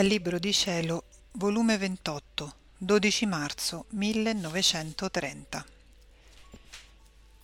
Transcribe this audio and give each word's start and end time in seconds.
Dal 0.00 0.08
Libro 0.08 0.38
di 0.38 0.54
Cielo, 0.54 1.04
volume 1.32 1.76
28, 1.76 2.54
12 2.78 3.26
marzo 3.26 3.84
1930. 3.90 5.66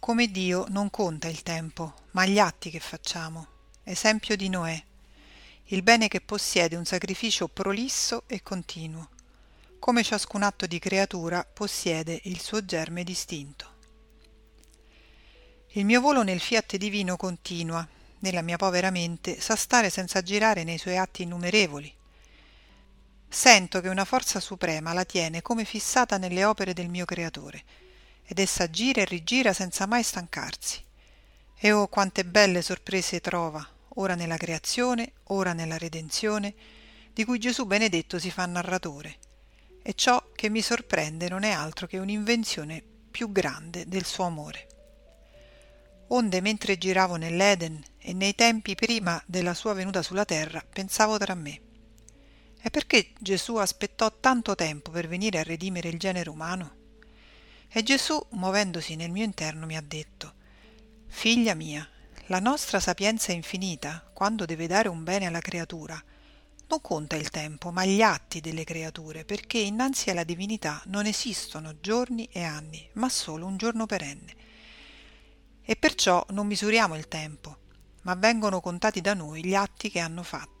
Come 0.00 0.26
Dio 0.32 0.64
non 0.70 0.90
conta 0.90 1.28
il 1.28 1.44
tempo, 1.44 1.94
ma 2.10 2.26
gli 2.26 2.40
atti 2.40 2.70
che 2.70 2.80
facciamo. 2.80 3.46
Esempio 3.84 4.34
di 4.34 4.48
Noè. 4.48 4.82
Il 5.66 5.84
bene 5.84 6.08
che 6.08 6.20
possiede 6.20 6.74
un 6.74 6.84
sacrificio 6.84 7.46
prolisso 7.46 8.24
e 8.26 8.42
continuo. 8.42 9.10
Come 9.78 10.02
ciascun 10.02 10.42
atto 10.42 10.66
di 10.66 10.80
creatura 10.80 11.44
possiede 11.44 12.18
il 12.24 12.40
suo 12.40 12.64
germe 12.64 13.04
distinto. 13.04 13.74
Il 15.74 15.84
mio 15.84 16.00
volo 16.00 16.24
nel 16.24 16.40
fiat 16.40 16.74
divino 16.74 17.16
continua, 17.16 17.86
nella 18.18 18.42
mia 18.42 18.56
povera 18.56 18.90
mente 18.90 19.40
sa 19.40 19.54
stare 19.54 19.88
senza 19.88 20.20
girare 20.20 20.64
nei 20.64 20.78
suoi 20.78 20.96
atti 20.98 21.22
innumerevoli 21.22 21.98
Sento 23.32 23.80
che 23.80 23.88
una 23.88 24.04
forza 24.04 24.40
suprema 24.40 24.92
la 24.92 25.04
tiene 25.04 25.40
come 25.40 25.64
fissata 25.64 26.18
nelle 26.18 26.44
opere 26.44 26.72
del 26.72 26.88
mio 26.88 27.04
creatore, 27.04 27.62
ed 28.24 28.40
essa 28.40 28.68
gira 28.68 29.02
e 29.02 29.04
rigira 29.04 29.52
senza 29.52 29.86
mai 29.86 30.02
stancarsi. 30.02 30.84
E 31.56 31.70
oh 31.70 31.86
quante 31.86 32.24
belle 32.24 32.60
sorprese 32.60 33.20
trova, 33.20 33.64
ora 33.94 34.16
nella 34.16 34.36
creazione, 34.36 35.12
ora 35.28 35.52
nella 35.52 35.78
redenzione, 35.78 36.54
di 37.12 37.24
cui 37.24 37.38
Gesù 37.38 37.66
benedetto 37.66 38.18
si 38.18 38.32
fa 38.32 38.44
narratore. 38.46 39.18
E 39.80 39.94
ciò 39.94 40.32
che 40.34 40.48
mi 40.48 40.60
sorprende 40.60 41.28
non 41.28 41.44
è 41.44 41.52
altro 41.52 41.86
che 41.86 41.98
un'invenzione 41.98 42.82
più 43.12 43.30
grande 43.30 43.86
del 43.86 44.04
suo 44.04 44.24
amore. 44.24 44.66
Onde 46.08 46.40
mentre 46.40 46.76
giravo 46.76 47.14
nell'Eden 47.14 47.80
e 47.96 48.12
nei 48.12 48.34
tempi 48.34 48.74
prima 48.74 49.22
della 49.24 49.54
sua 49.54 49.72
venuta 49.72 50.02
sulla 50.02 50.24
terra, 50.24 50.64
pensavo 50.68 51.16
tra 51.16 51.36
me 51.36 51.68
e 52.62 52.70
perché 52.70 53.12
Gesù 53.18 53.56
aspettò 53.56 54.12
tanto 54.20 54.54
tempo 54.54 54.90
per 54.90 55.08
venire 55.08 55.38
a 55.38 55.42
redimere 55.42 55.88
il 55.88 55.98
genere 55.98 56.30
umano? 56.30 56.76
E 57.68 57.82
Gesù, 57.82 58.20
muovendosi 58.30 58.96
nel 58.96 59.10
mio 59.10 59.24
interno, 59.24 59.64
mi 59.66 59.76
ha 59.76 59.82
detto, 59.82 60.34
Figlia 61.06 61.54
mia, 61.54 61.88
la 62.26 62.38
nostra 62.38 62.80
sapienza 62.80 63.32
infinita, 63.32 64.08
quando 64.12 64.44
deve 64.44 64.66
dare 64.66 64.88
un 64.88 65.02
bene 65.02 65.26
alla 65.26 65.40
creatura, 65.40 66.02
non 66.70 66.80
conta 66.80 67.16
il 67.16 67.30
tempo, 67.30 67.72
ma 67.72 67.84
gli 67.84 68.00
atti 68.00 68.40
delle 68.40 68.62
creature, 68.62 69.24
perché 69.24 69.58
innanzi 69.58 70.10
alla 70.10 70.22
divinità 70.22 70.80
non 70.86 71.06
esistono 71.06 71.80
giorni 71.80 72.28
e 72.30 72.44
anni, 72.44 72.88
ma 72.92 73.08
solo 73.08 73.46
un 73.46 73.56
giorno 73.56 73.86
perenne. 73.86 74.36
E 75.62 75.76
perciò 75.76 76.24
non 76.30 76.46
misuriamo 76.46 76.94
il 76.96 77.08
tempo, 77.08 77.58
ma 78.02 78.14
vengono 78.14 78.60
contati 78.60 79.00
da 79.00 79.14
noi 79.14 79.44
gli 79.44 79.54
atti 79.54 79.90
che 79.90 79.98
hanno 79.98 80.22
fatto. 80.22 80.59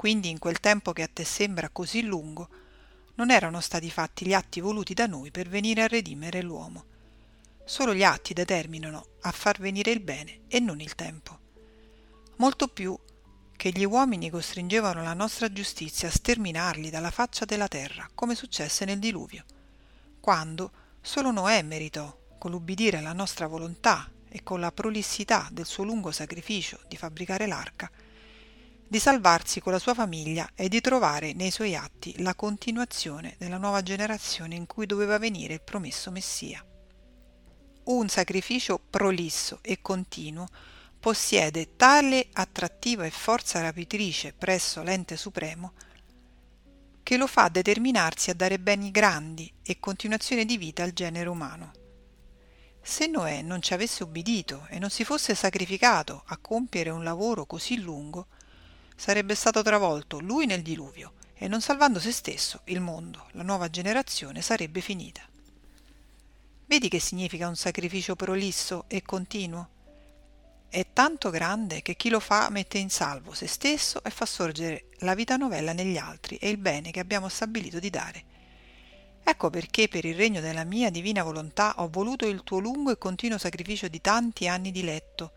Quindi 0.00 0.30
in 0.30 0.38
quel 0.38 0.60
tempo 0.60 0.94
che 0.94 1.02
a 1.02 1.10
te 1.12 1.24
sembra 1.24 1.68
così 1.68 2.00
lungo, 2.00 2.48
non 3.16 3.30
erano 3.30 3.60
stati 3.60 3.90
fatti 3.90 4.24
gli 4.24 4.32
atti 4.32 4.58
voluti 4.60 4.94
da 4.94 5.06
noi 5.06 5.30
per 5.30 5.46
venire 5.46 5.82
a 5.82 5.88
redimere 5.88 6.40
l'uomo. 6.40 6.84
Solo 7.66 7.92
gli 7.92 8.02
atti 8.02 8.32
determinano 8.32 9.08
a 9.20 9.30
far 9.30 9.60
venire 9.60 9.90
il 9.90 10.00
bene 10.00 10.44
e 10.48 10.58
non 10.58 10.80
il 10.80 10.94
tempo. 10.94 11.38
Molto 12.36 12.68
più 12.68 12.98
che 13.54 13.72
gli 13.72 13.84
uomini 13.84 14.30
costringevano 14.30 15.02
la 15.02 15.12
nostra 15.12 15.52
giustizia 15.52 16.08
a 16.08 16.12
sterminarli 16.12 16.88
dalla 16.88 17.10
faccia 17.10 17.44
della 17.44 17.68
terra, 17.68 18.08
come 18.14 18.34
successe 18.34 18.86
nel 18.86 19.00
diluvio, 19.00 19.44
quando 20.18 20.72
solo 21.02 21.30
Noè 21.30 21.60
meritò, 21.60 22.10
con 22.38 22.52
l'ubbidire 22.52 22.96
alla 22.96 23.12
nostra 23.12 23.46
volontà 23.46 24.10
e 24.30 24.42
con 24.42 24.60
la 24.60 24.72
prolissità 24.72 25.50
del 25.52 25.66
suo 25.66 25.84
lungo 25.84 26.10
sacrificio 26.10 26.80
di 26.88 26.96
fabbricare 26.96 27.46
l'arca, 27.46 27.90
di 28.90 28.98
salvarsi 28.98 29.60
con 29.60 29.70
la 29.70 29.78
sua 29.78 29.94
famiglia 29.94 30.50
e 30.56 30.68
di 30.68 30.80
trovare 30.80 31.32
nei 31.32 31.52
suoi 31.52 31.76
atti 31.76 32.20
la 32.22 32.34
continuazione 32.34 33.36
della 33.38 33.56
nuova 33.56 33.82
generazione 33.82 34.56
in 34.56 34.66
cui 34.66 34.84
doveva 34.84 35.16
venire 35.16 35.54
il 35.54 35.62
promesso 35.62 36.10
Messia. 36.10 36.60
Un 37.84 38.08
sacrificio 38.08 38.80
prolisso 38.90 39.60
e 39.62 39.80
continuo 39.80 40.48
possiede 40.98 41.76
tale 41.76 42.30
attrattiva 42.32 43.04
e 43.04 43.10
forza 43.10 43.60
rapitrice 43.60 44.32
presso 44.32 44.82
l'ente 44.82 45.16
supremo 45.16 45.74
che 47.04 47.16
lo 47.16 47.28
fa 47.28 47.46
determinarsi 47.48 48.30
a 48.30 48.34
dare 48.34 48.58
beni 48.58 48.90
grandi 48.90 49.52
e 49.62 49.78
continuazione 49.78 50.44
di 50.44 50.56
vita 50.56 50.82
al 50.82 50.90
genere 50.90 51.28
umano. 51.28 51.70
Se 52.82 53.06
Noè 53.06 53.42
non 53.42 53.62
ci 53.62 53.72
avesse 53.72 54.02
ubbidito 54.02 54.66
e 54.68 54.80
non 54.80 54.90
si 54.90 55.04
fosse 55.04 55.36
sacrificato 55.36 56.24
a 56.26 56.38
compiere 56.38 56.90
un 56.90 57.04
lavoro 57.04 57.46
così 57.46 57.80
lungo, 57.80 58.26
sarebbe 59.00 59.34
stato 59.34 59.62
travolto 59.62 60.20
lui 60.20 60.44
nel 60.44 60.60
diluvio 60.60 61.14
e 61.32 61.48
non 61.48 61.62
salvando 61.62 61.98
se 61.98 62.12
stesso, 62.12 62.60
il 62.64 62.80
mondo, 62.80 63.28
la 63.30 63.42
nuova 63.42 63.70
generazione 63.70 64.42
sarebbe 64.42 64.82
finita. 64.82 65.22
Vedi 66.66 66.90
che 66.90 67.00
significa 67.00 67.48
un 67.48 67.56
sacrificio 67.56 68.14
prolisso 68.14 68.84
e 68.88 69.00
continuo? 69.00 69.68
È 70.68 70.86
tanto 70.92 71.30
grande 71.30 71.80
che 71.80 71.96
chi 71.96 72.10
lo 72.10 72.20
fa 72.20 72.50
mette 72.50 72.76
in 72.76 72.90
salvo 72.90 73.32
se 73.32 73.46
stesso 73.46 74.04
e 74.04 74.10
fa 74.10 74.26
sorgere 74.26 74.88
la 74.98 75.14
vita 75.14 75.38
novella 75.38 75.72
negli 75.72 75.96
altri 75.96 76.36
e 76.36 76.50
il 76.50 76.58
bene 76.58 76.90
che 76.90 77.00
abbiamo 77.00 77.30
stabilito 77.30 77.78
di 77.78 77.88
dare. 77.88 78.24
Ecco 79.24 79.48
perché 79.48 79.88
per 79.88 80.04
il 80.04 80.14
regno 80.14 80.42
della 80.42 80.64
mia 80.64 80.90
divina 80.90 81.22
volontà 81.22 81.72
ho 81.78 81.88
voluto 81.88 82.28
il 82.28 82.42
tuo 82.44 82.58
lungo 82.58 82.90
e 82.90 82.98
continuo 82.98 83.38
sacrificio 83.38 83.88
di 83.88 84.02
tanti 84.02 84.46
anni 84.46 84.70
di 84.70 84.82
letto. 84.82 85.32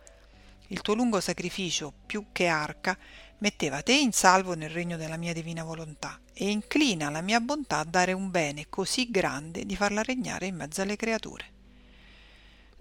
Il 0.73 0.81
tuo 0.81 0.95
lungo 0.95 1.19
sacrificio, 1.19 1.93
più 2.03 2.29
che 2.31 2.47
arca, 2.47 2.97
metteva 3.37 3.83
te 3.83 3.93
in 3.93 4.11
salvo 4.11 4.55
nel 4.55 4.71
regno 4.71 4.97
della 4.97 5.17
mia 5.17 5.31
divina 5.31 5.63
volontà 5.63 6.19
e 6.33 6.49
inclina 6.49 7.11
la 7.11 7.21
mia 7.21 7.39
bontà 7.39 7.77
a 7.77 7.83
dare 7.83 8.11
un 8.11 8.31
bene 8.31 8.65
così 8.69 9.11
grande 9.11 9.67
di 9.67 9.75
farla 9.75 10.01
regnare 10.01 10.47
in 10.47 10.55
mezzo 10.55 10.81
alle 10.81 10.95
creature. 10.95 11.45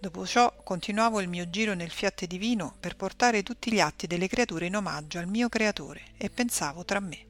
Dopo 0.01 0.27
ciò 0.27 0.63
continuavo 0.65 1.21
il 1.21 1.29
mio 1.29 1.51
giro 1.51 1.75
nel 1.75 1.91
fiat 1.91 2.25
divino 2.25 2.75
per 2.81 2.97
portare 2.97 3.43
tutti 3.43 3.71
gli 3.71 3.81
atti 3.81 4.07
delle 4.07 4.27
creature 4.27 4.65
in 4.65 4.77
omaggio 4.77 5.19
al 5.19 5.29
mio 5.29 5.51
creatore 5.51 6.13
e 6.17 6.31
pensavo 6.31 6.87
tra 6.87 6.99
me. 6.99 7.27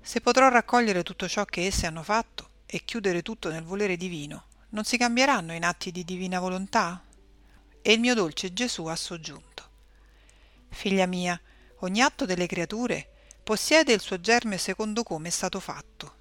Se 0.00 0.20
potrò 0.20 0.48
raccogliere 0.48 1.02
tutto 1.02 1.26
ciò 1.26 1.44
che 1.44 1.66
esse 1.66 1.86
hanno 1.86 2.04
fatto 2.04 2.50
e 2.64 2.84
chiudere 2.84 3.22
tutto 3.22 3.50
nel 3.50 3.64
volere 3.64 3.96
divino, 3.96 4.44
non 4.68 4.84
si 4.84 4.96
cambieranno 4.96 5.52
in 5.52 5.64
atti 5.64 5.90
di 5.90 6.04
divina 6.04 6.38
volontà? 6.38 7.02
E 7.86 7.92
il 7.92 8.00
mio 8.00 8.14
dolce 8.14 8.52
Gesù 8.52 8.86
ha 8.86 8.96
soggiunto. 8.96 9.62
Figlia 10.70 11.06
mia, 11.06 11.40
Ogni 11.80 12.00
atto 12.00 12.24
delle 12.24 12.48
creature 12.48 13.08
possiede 13.44 13.92
il 13.92 14.00
suo 14.00 14.18
germe 14.18 14.58
secondo 14.58 15.04
come 15.04 15.28
è 15.28 15.30
stato 15.30 15.60
fatto. 15.60 16.14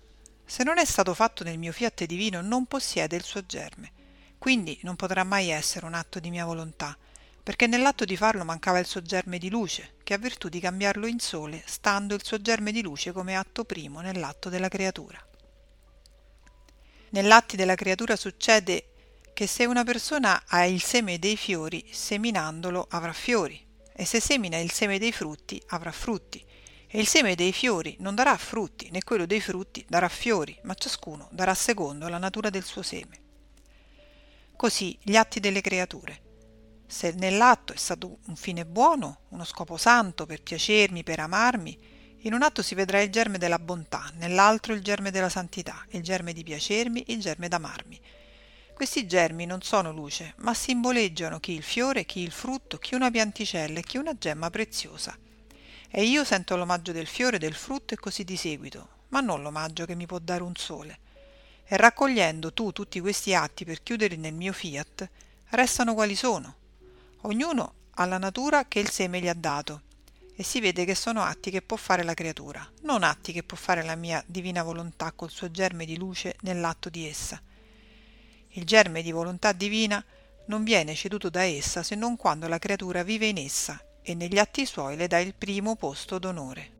Se 0.45 0.63
non 0.63 0.77
è 0.77 0.85
stato 0.85 1.15
fatto 1.15 1.43
nel 1.43 1.57
mio 1.57 1.71
fiat 1.71 2.03
divino, 2.03 2.41
non 2.41 2.67
possiede 2.67 3.15
il 3.15 3.23
suo 3.23 3.47
germe. 3.47 3.93
Quindi 4.37 4.77
non 4.83 4.95
potrà 4.95 5.23
mai 5.23 5.49
essere 5.49 5.87
un 5.87 5.95
atto 5.95 6.19
di 6.19 6.29
mia 6.29 6.45
volontà, 6.45 6.95
perché 7.41 7.65
nell'atto 7.65 8.05
di 8.05 8.15
farlo 8.15 8.45
mancava 8.45 8.77
il 8.77 8.85
suo 8.85 9.01
germe 9.01 9.39
di 9.39 9.49
luce, 9.49 9.95
che 10.03 10.13
ha 10.13 10.17
virtù 10.19 10.49
di 10.49 10.59
cambiarlo 10.59 11.07
in 11.07 11.19
sole, 11.19 11.63
stando 11.65 12.13
il 12.13 12.23
suo 12.23 12.39
germe 12.39 12.71
di 12.71 12.83
luce 12.83 13.11
come 13.11 13.35
atto 13.35 13.63
primo 13.63 14.01
nell'atto 14.01 14.49
della 14.49 14.69
creatura. 14.69 15.19
Nell'atti 17.09 17.55
della 17.55 17.73
creatura 17.73 18.15
succede 18.15 18.89
che 19.35 19.47
se 19.47 19.65
una 19.65 19.83
persona 19.83 20.43
ha 20.47 20.63
il 20.63 20.81
seme 20.81 21.19
dei 21.19 21.35
fiori, 21.35 21.85
seminandolo 21.91 22.87
avrà 22.89 23.11
fiori, 23.11 23.61
e 23.93 24.05
se 24.05 24.21
semina 24.21 24.57
il 24.57 24.71
seme 24.71 24.97
dei 24.97 25.11
frutti 25.11 25.61
avrà 25.67 25.91
frutti, 25.91 26.41
e 26.87 26.99
il 27.01 27.05
seme 27.05 27.35
dei 27.35 27.51
fiori 27.51 27.97
non 27.99 28.15
darà 28.15 28.37
frutti, 28.37 28.89
né 28.91 29.03
quello 29.03 29.25
dei 29.25 29.41
frutti 29.41 29.85
darà 29.89 30.07
fiori, 30.07 30.57
ma 30.63 30.73
ciascuno 30.73 31.27
darà 31.33 31.53
secondo 31.53 32.07
la 32.07 32.17
natura 32.17 32.49
del 32.49 32.63
suo 32.63 32.81
seme. 32.81 33.19
Così 34.55 34.97
gli 35.01 35.17
atti 35.17 35.41
delle 35.41 35.59
creature. 35.59 36.21
Se 36.87 37.11
nell'atto 37.11 37.73
è 37.73 37.77
stato 37.77 38.19
un 38.27 38.37
fine 38.37 38.65
buono, 38.65 39.23
uno 39.31 39.43
scopo 39.43 39.75
santo 39.75 40.25
per 40.25 40.43
piacermi, 40.43 41.03
per 41.03 41.19
amarmi, 41.19 41.77
in 42.19 42.33
un 42.33 42.41
atto 42.41 42.61
si 42.61 42.73
vedrà 42.73 43.01
il 43.01 43.11
germe 43.11 43.37
della 43.37 43.59
bontà, 43.59 44.09
nell'altro 44.13 44.73
il 44.73 44.81
germe 44.81 45.11
della 45.11 45.27
santità, 45.27 45.85
il 45.89 46.03
germe 46.03 46.31
di 46.31 46.43
piacermi, 46.43 47.03
il 47.07 47.19
germe 47.19 47.49
d'amarmi. 47.49 47.99
Questi 48.75 49.07
germi 49.07 49.45
non 49.45 49.61
sono 49.61 49.93
luce, 49.93 50.33
ma 50.39 50.53
simboleggiano 50.53 51.39
chi 51.39 51.53
il 51.53 51.63
fiore, 51.63 52.03
chi 52.03 52.19
il 52.19 52.31
frutto, 52.31 52.77
chi 52.77 52.93
una 52.93 53.09
pianticella 53.09 53.79
e 53.79 53.83
chi 53.83 53.95
una 53.95 54.17
gemma 54.17 54.49
preziosa. 54.49 55.17
E 55.89 56.03
io 56.03 56.25
sento 56.25 56.57
l'omaggio 56.57 56.91
del 56.91 57.07
fiore, 57.07 57.39
del 57.39 57.53
frutto 57.53 57.93
e 57.93 57.97
così 57.97 58.25
di 58.25 58.35
seguito, 58.35 58.89
ma 59.09 59.21
non 59.21 59.41
l'omaggio 59.41 59.85
che 59.85 59.95
mi 59.95 60.05
può 60.05 60.19
dare 60.19 60.43
un 60.43 60.57
sole. 60.57 60.99
E 61.63 61.77
raccogliendo 61.77 62.51
tu 62.51 62.73
tutti 62.73 62.99
questi 62.99 63.33
atti 63.33 63.63
per 63.63 63.81
chiudere 63.81 64.17
nel 64.17 64.33
mio 64.33 64.51
fiat, 64.51 65.09
restano 65.51 65.93
quali 65.93 66.17
sono. 66.17 66.55
Ognuno 67.21 67.73
ha 67.91 68.05
la 68.05 68.17
natura 68.17 68.67
che 68.67 68.79
il 68.79 68.89
seme 68.89 69.21
gli 69.21 69.29
ha 69.29 69.33
dato, 69.33 69.83
e 70.35 70.43
si 70.43 70.59
vede 70.59 70.83
che 70.83 70.95
sono 70.95 71.21
atti 71.21 71.49
che 71.49 71.61
può 71.61 71.77
fare 71.77 72.03
la 72.03 72.13
creatura, 72.13 72.69
non 72.81 73.03
atti 73.03 73.31
che 73.31 73.41
può 73.41 73.55
fare 73.55 73.83
la 73.83 73.95
mia 73.95 74.21
divina 74.27 74.63
volontà 74.63 75.13
col 75.13 75.31
suo 75.31 75.49
germe 75.49 75.85
di 75.85 75.95
luce 75.95 76.35
nell'atto 76.41 76.89
di 76.89 77.07
essa. 77.07 77.41
Il 78.57 78.63
germe 78.63 79.01
di 79.01 79.11
volontà 79.11 79.51
divina 79.51 80.03
non 80.45 80.63
viene 80.63 80.95
ceduto 80.95 81.29
da 81.29 81.43
essa 81.43 81.83
se 81.83 81.95
non 81.95 82.15
quando 82.15 82.47
la 82.47 82.57
creatura 82.57 83.03
vive 83.03 83.27
in 83.27 83.37
essa 83.37 83.81
e 84.01 84.15
negli 84.15 84.37
atti 84.37 84.65
suoi 84.65 84.95
le 84.95 85.07
dà 85.07 85.19
il 85.19 85.35
primo 85.35 85.75
posto 85.75 86.19
d'onore. 86.19 86.74